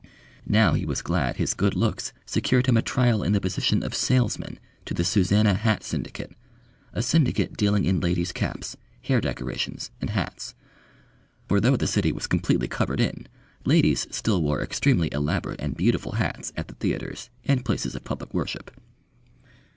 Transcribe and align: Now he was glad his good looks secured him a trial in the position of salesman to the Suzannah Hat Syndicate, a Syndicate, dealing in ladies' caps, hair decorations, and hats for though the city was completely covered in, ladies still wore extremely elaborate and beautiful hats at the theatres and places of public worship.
Now 0.47 0.73
he 0.73 0.83
was 0.83 1.03
glad 1.03 1.35
his 1.37 1.53
good 1.53 1.75
looks 1.75 2.11
secured 2.25 2.65
him 2.65 2.75
a 2.75 2.81
trial 2.81 3.21
in 3.21 3.33
the 3.33 3.39
position 3.39 3.83
of 3.83 3.93
salesman 3.93 4.57
to 4.85 4.95
the 4.95 5.03
Suzannah 5.03 5.53
Hat 5.53 5.83
Syndicate, 5.83 6.33
a 6.91 7.03
Syndicate, 7.03 7.55
dealing 7.55 7.85
in 7.85 7.99
ladies' 7.99 8.31
caps, 8.31 8.75
hair 9.03 9.21
decorations, 9.21 9.91
and 10.01 10.09
hats 10.09 10.55
for 11.47 11.59
though 11.61 11.77
the 11.77 11.85
city 11.85 12.11
was 12.11 12.25
completely 12.25 12.67
covered 12.67 12.99
in, 12.99 13.27
ladies 13.63 14.07
still 14.09 14.41
wore 14.41 14.63
extremely 14.63 15.09
elaborate 15.13 15.61
and 15.61 15.77
beautiful 15.77 16.13
hats 16.13 16.51
at 16.57 16.67
the 16.67 16.73
theatres 16.73 17.29
and 17.45 17.63
places 17.63 17.93
of 17.93 18.03
public 18.03 18.33
worship. 18.33 18.71